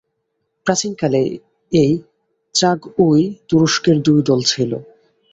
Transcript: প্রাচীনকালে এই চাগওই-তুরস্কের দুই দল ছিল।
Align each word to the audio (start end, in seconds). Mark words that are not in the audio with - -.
প্রাচীনকালে 0.65 1.21
এই 1.71 1.91
চাগওই-তুরস্কের 2.55 3.97
দুই 4.01 4.19
দল 4.21 4.39
ছিল। 4.43 4.71